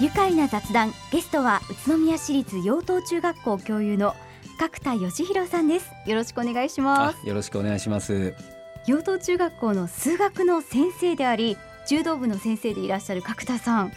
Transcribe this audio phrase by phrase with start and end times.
[0.00, 4.16] 愉快な雑談ゲストは宇都宮市立養東中学校教諭の
[4.58, 5.90] 角田義弘さんです。
[6.06, 7.26] よろしくお願いします。
[7.26, 8.34] よろしくお願いします。
[8.86, 11.56] 養東中学校の数学の先生であり
[11.88, 13.92] 柔道部の先生でいらっしゃる角田さん。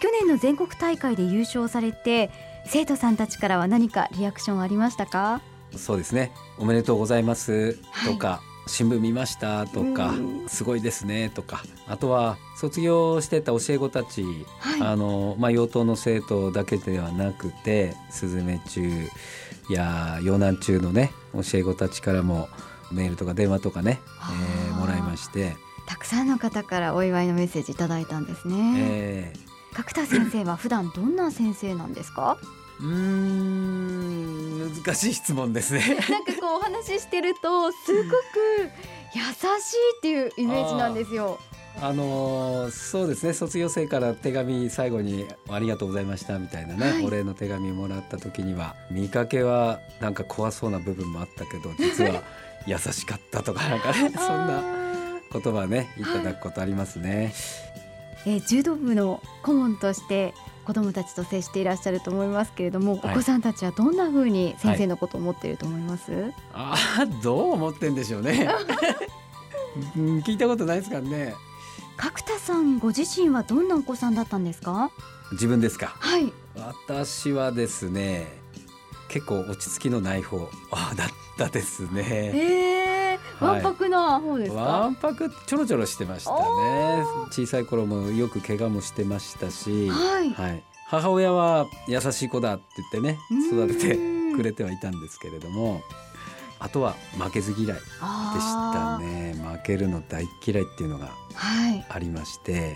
[0.00, 2.30] 去年の全国大会で優勝されて
[2.66, 5.40] 生徒さんたちからは何かリアクションありましたか？
[5.74, 6.30] そうですね。
[6.58, 10.14] おめでとうございますとか、はい新聞見ましたとか、
[10.46, 14.22] すごいですねとかあとは卒業してた教え子たち、
[14.60, 19.08] はい、あのまあ、幼等の生徒だけではなくてスズメ中
[19.70, 22.48] や洋南中のね教え子たちからも
[22.92, 24.00] メールとか電話とかね、
[24.68, 25.56] えー、もらいまして。
[25.86, 28.74] たくさんの方からお祝いのメッセージいただいたんですね。
[28.76, 32.36] えー、角田先生は普段どんな先生なんですか？
[32.80, 35.98] うん難しい質問ですね。
[36.08, 38.16] なんかこうお話ししてるとすごく
[39.14, 41.38] 優しいっていうイメージなんですよ。
[41.80, 43.32] あのー、そうですね。
[43.32, 52.22] 卒業生から手紙最後に「ありがとうございました」みたいなね、はい、お礼の手紙をもらった時には見かけはなんか怖そうな部分もあったけど実は
[52.66, 54.62] 優しかったとかなんかねそんな
[55.32, 57.32] 言葉ねいただくことありますね。
[58.26, 60.34] えー、柔道部の顧問として
[60.68, 68.46] 子どもたちと接していらっしゃると思いますけれども、はい、お子さんたちはどんなふうに先生のことを思っていると思います、はい、ああどう思ってんでしょうね。
[69.96, 71.34] 聞いたことないですからね。
[71.96, 74.90] 角田さんご自身はどんなお子さんだったんですか？
[75.32, 75.96] 自分ですか？
[75.98, 76.30] はい。
[76.56, 78.26] 私はですね
[79.08, 80.48] 結構落ち着きのない方だっ
[81.38, 82.04] たですね。
[82.04, 82.67] えー、
[83.40, 87.04] わんぱくな方ですか、わんぱくちょろちょろしてましたね。
[87.30, 93.18] 小さい頃もよく怪我もしてましたし、はい、はい、母親は優しい子だって言ってね
[93.52, 93.96] 育てて
[94.36, 95.82] くれてはいたんですけれども
[96.60, 97.82] あとは負けず嫌いでし
[98.72, 99.34] たね。
[99.34, 101.10] 負けるの大嫌いっていうのが
[101.88, 102.74] ありまして、はいえ。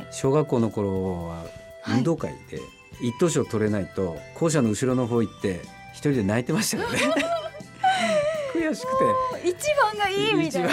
[0.00, 1.44] ー、小学校の頃は
[1.88, 2.60] 運動会で
[3.02, 5.60] 一等賞取れないと校舎の後ろの方行って
[5.92, 6.98] 一人で泣いてましたよね
[8.68, 9.48] 悔しくて。
[9.48, 10.70] 一番がいいみたいな。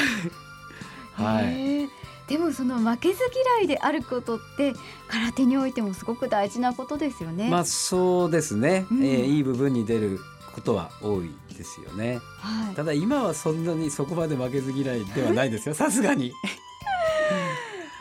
[1.14, 1.90] はい、
[2.28, 3.20] でもその負けず
[3.60, 4.74] 嫌いであることって
[5.08, 7.50] 空手においてもすごく大事なことですよね。
[7.50, 10.20] まあそうですね、うん、えー、いい部分に出る
[10.56, 15.76] ことは多いですよね、はい、ただ今はそんなにそこまで負けず嫌いではないですよ。
[15.76, 16.34] さすがに。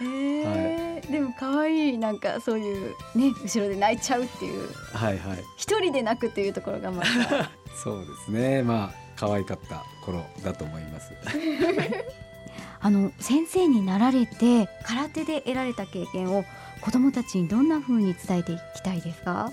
[0.00, 4.68] えー、はい、でも可愛いなんかそういうね後ろで泣いちゃうっていう。
[4.94, 5.44] はいはい。
[5.56, 7.50] 一人で泣くっていうところがまた。
[7.76, 8.62] そうですね。
[8.62, 11.12] まあ可愛かった頃だと思います。
[12.82, 16.46] あの先生になられて空手で得られた経験を
[16.80, 19.52] 子どもたちにどんな風に伝えていきたいですか？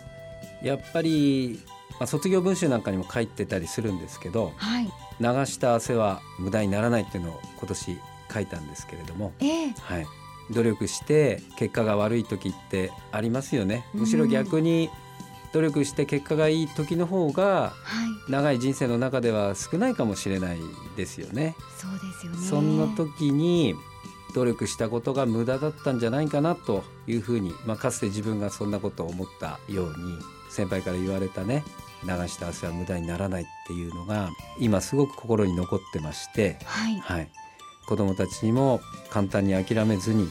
[0.63, 1.59] やっぱり
[1.99, 4.85] まあ、卒業文集なんかにも書いてたりするんですけど、はい、
[5.19, 7.99] 流した汗は無駄にならないっていうのを今年
[8.31, 10.07] 書いたんですけれども、えー、はい、
[10.51, 13.85] 努力して結果が悪い時ってありますよね。
[13.93, 14.89] むしろ逆に
[15.57, 17.73] 努力して結果がいい時の方が
[18.29, 20.59] 長い人生の中では少ないかもしれない
[20.95, 21.55] ですよね。
[21.77, 22.37] そうですよね。
[22.37, 23.73] そんな時に
[24.35, 30.19] 努力したことが無駄だったんじゃないかなというふうに、まあ、かつて自分がそんなことを思ったように
[30.51, 31.63] 先輩から言われたね
[32.03, 34.29] 流した汗は無駄にならないっていうのが
[34.59, 37.29] 今すごく心に残ってまして、はい、はい、
[37.87, 38.79] 子どもたちにも
[39.09, 40.29] 簡単に諦めずに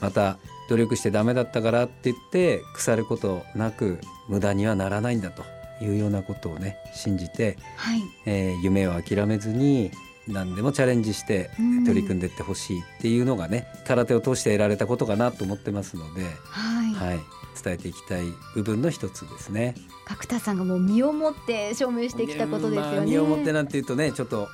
[0.00, 5.44] また努力してダメだったからって言って腐ることなく無駄にはならないんだと
[5.80, 9.90] いうようなことをね信じて、はい、えー、夢を諦めずに
[10.28, 11.50] 何でもチャレンジして
[11.86, 17.20] 取り組んでいってほしいっていうのがね、空手を通して得られたことかなと思ってますので、はい、はい、
[17.62, 18.24] 伝えていきたい
[18.54, 19.74] 部分の一つですね。
[20.04, 22.96] 角田さんがもう身をもって証明してきたことですよね。
[22.96, 24.48] まあ、身をもってなんていうとねちょっと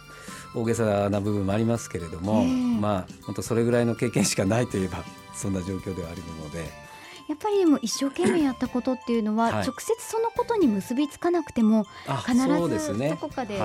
[0.54, 5.04] 大げさな部分もありますけれども、まあ本当それぐらいの経験しかないといえば
[5.34, 6.82] そんな状況ではあるので。
[7.28, 11.86] やっぱりでも一生懸命やったことっていうのは、直接そのことに結びつかなくても
[12.26, 13.58] 必ずどこかで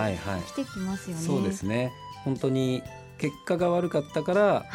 [0.45, 1.23] 来てきますよね。
[1.23, 1.91] そうですね。
[2.23, 2.83] 本当に
[3.17, 4.65] 結果が悪かったから、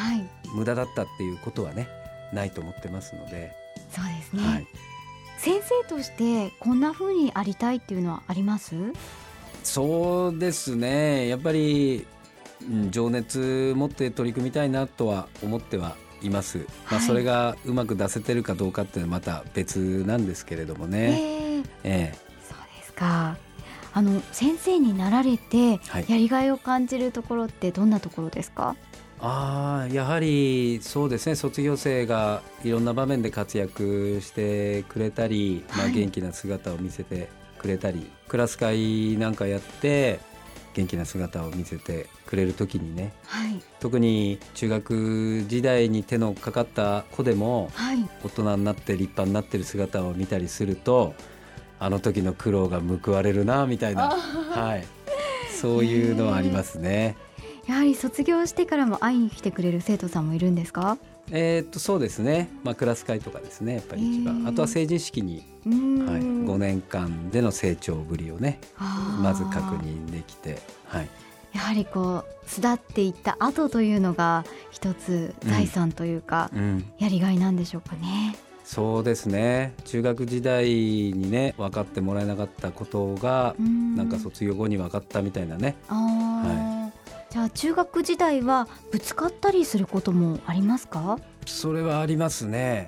[0.55, 1.87] 無駄だったっていうことはね
[2.33, 3.53] ないと思ってますので。
[3.91, 4.67] そうですね、はい、
[5.39, 8.75] 先生としてこんな風にありたいっていうのはあります？
[9.63, 11.29] そうですね。
[11.29, 12.07] やっぱり、
[12.63, 23.37] うん、情熱持って取り組みたいなとは思ってはいます、はい、まあ、それがうまく出せてるかどうかっていうのはまた別なんですけれどもね、そうですか。
[23.95, 25.73] あの先生になられて
[26.09, 28.77] やりがいを感じるところってどんなところですか、はい
[29.25, 31.37] あやはりそうですね。
[31.37, 40.19] 卒業生がいろんな場面で活躍してくれたり、まあ、元気な姿を見せてくれたり、クラス会なんかやって
[40.75, 43.63] 元気な姿を見せてくれる時にねはい。
[43.81, 48.09] 特に中学時代に手のかかった子でもはい。
[48.25, 51.15] 大人になって立派になってる姿を見たりすると
[51.79, 54.85] あの時の苦労が報われるなみたいな、はい、
[55.51, 57.17] そういうのはありますね。
[57.67, 60.99] やはり卒業してからも会いに来てくれる生徒さんもいるんですか？
[61.35, 63.77] えーっとそうですね、まあ、クラス会とかですね。
[63.77, 71.09] やっぱり一番、あとは成人式に、はい、5年間での成長ぶりをねまず確認できて、はい、
[71.55, 78.37] やはりこう巣立っていった後というのが一つ財産というか、うん、やりがいなんでしょうかね。
[78.65, 79.75] そうですね。
[79.85, 83.97] 中学時代にね分かってもらえなかったことがん。
[83.97, 85.77] なんか卒業後に分かったみたいなね。
[85.89, 86.82] あー
[87.31, 91.19] じゃあ中学時代はぶつかったりすることもありますか？
[91.47, 92.87] それはありますね。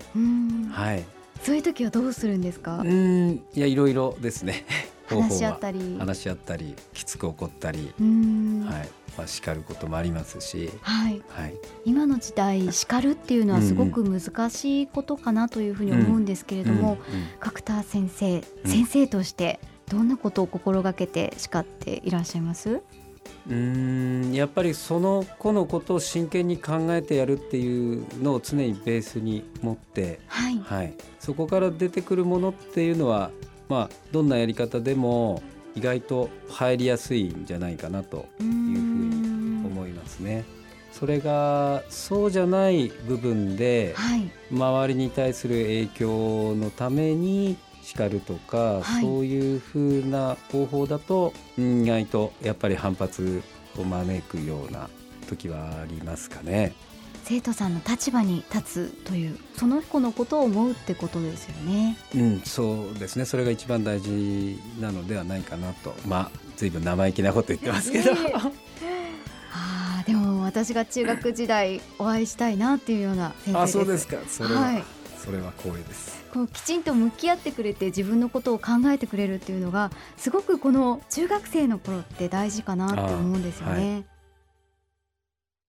[0.71, 1.05] はい。
[1.43, 2.79] そういう時はどうするんですか？
[2.79, 2.85] う？
[2.85, 3.31] ん。
[3.55, 4.65] いやいろいろですね。
[5.09, 5.97] 話し合ったり。
[5.99, 8.89] 話し合ったりきつく怒ったり、はい。
[9.17, 16.99] まあ、叱ることもありますし、はい、はい、今の時代叱るっていうのはすごく難しいことかなというふうに思うんですけれども、
[17.39, 18.71] 角田先生、うん。
[18.71, 22.83] 先生としてどんなことを心がけて叱っていらっしゃいます？
[23.49, 33.31] うーんやっぱりその子のことを真剣に考えてやるっていうのを常にベースに持って、はい、はい、そこから出てくるものっていうのは、
[33.69, 35.43] まあ、どんなやり方でも
[35.75, 40.45] 意外と入りやすいんじゃないかなというふうんに思いますね。
[40.93, 53.43] それがそうじゃない部分ではい、周りに対する影響のために叱るとか、はいそういう風な方法だとうん意外とやっぱり反発
[53.79, 54.89] を招くような
[55.29, 56.73] 時はありますかね。
[57.25, 61.97] 生徒さんの立場に立つというその子のことを思うってことですよね。
[62.15, 63.25] うん、そうですね。
[63.25, 65.95] それが一番大事なのではないかなと。
[66.07, 68.13] まあ、随分生意気なこと言ってますけど。
[69.57, 73.57] ああでも私が中学時代お会いしたいなっていうような先生です。
[73.57, 74.17] あ、そうですか。
[74.29, 74.85] それは、はい
[75.25, 76.23] それは光栄です。
[76.33, 84.05] こうきちんと向き合ってくれて自分のことを考えてくれるっていうのがすごくこの中学生の頃って大事かなって思うんですよね。